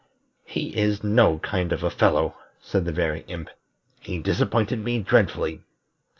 "He 0.45 0.75
is 0.75 1.03
no 1.03 1.37
kind 1.37 1.71
of 1.71 1.83
a 1.83 1.91
fellow," 1.91 2.33
said 2.59 2.85
the 2.85 2.91
Very 2.91 3.21
Imp. 3.27 3.51
"He 3.99 4.17
disappointed 4.17 4.79
me 4.83 4.97
dreadfully. 4.99 5.61